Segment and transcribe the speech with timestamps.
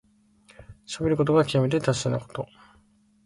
[0.87, 2.47] しゃべることがきわめて達者なこと。